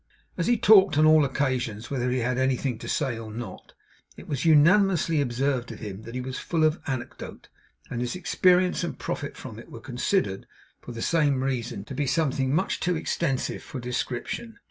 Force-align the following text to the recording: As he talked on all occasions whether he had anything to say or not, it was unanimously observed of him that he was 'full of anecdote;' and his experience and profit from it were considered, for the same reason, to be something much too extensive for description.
As 0.35 0.47
he 0.47 0.57
talked 0.57 0.97
on 0.97 1.05
all 1.05 1.23
occasions 1.23 1.91
whether 1.91 2.09
he 2.09 2.21
had 2.21 2.39
anything 2.39 2.79
to 2.79 2.89
say 2.89 3.19
or 3.19 3.29
not, 3.31 3.73
it 4.17 4.27
was 4.27 4.45
unanimously 4.45 5.21
observed 5.21 5.71
of 5.71 5.77
him 5.77 6.01
that 6.01 6.15
he 6.15 6.21
was 6.21 6.39
'full 6.39 6.63
of 6.63 6.81
anecdote;' 6.87 7.49
and 7.91 8.01
his 8.01 8.15
experience 8.15 8.83
and 8.83 8.97
profit 8.97 9.37
from 9.37 9.59
it 9.59 9.69
were 9.69 9.79
considered, 9.79 10.47
for 10.81 10.91
the 10.91 11.03
same 11.03 11.43
reason, 11.43 11.85
to 11.85 11.93
be 11.93 12.07
something 12.07 12.51
much 12.51 12.79
too 12.79 12.95
extensive 12.95 13.61
for 13.61 13.79
description. 13.79 14.57